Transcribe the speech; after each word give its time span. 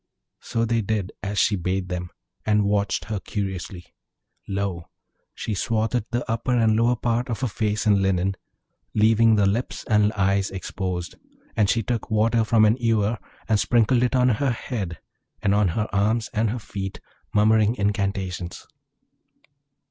So 0.39 0.65
they 0.65 0.81
did 0.81 1.11
as 1.21 1.37
she 1.37 1.55
bade 1.55 1.89
them, 1.89 2.09
and 2.43 2.65
watched 2.65 3.05
her 3.05 3.19
curiously. 3.19 3.93
Lo! 4.47 4.89
she 5.35 5.53
swathed 5.53 6.05
the 6.09 6.25
upper 6.27 6.55
and 6.57 6.75
lower 6.75 6.95
part 6.95 7.29
of 7.29 7.41
her 7.41 7.47
face 7.47 7.85
in 7.85 8.01
linen, 8.01 8.35
leaving 8.95 9.35
the 9.35 9.45
lips 9.45 9.83
and 9.83 10.11
eyes 10.13 10.49
exposed; 10.49 11.17
and 11.55 11.69
she 11.69 11.83
took 11.83 12.09
water 12.09 12.43
from 12.43 12.65
an 12.65 12.77
ewer, 12.79 13.19
and 13.47 13.59
sprinkled 13.59 14.01
it 14.01 14.15
on 14.15 14.29
her 14.29 14.49
head, 14.49 14.97
and 15.43 15.53
on 15.53 15.67
her 15.67 15.87
arms 15.93 16.31
and 16.33 16.49
her 16.49 16.57
feet, 16.57 16.99
muttering 17.31 17.75
incantations. 17.75 18.65